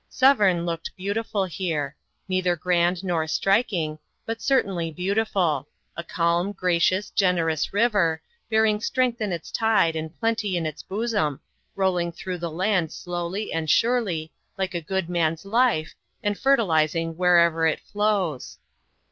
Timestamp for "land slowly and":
12.49-13.69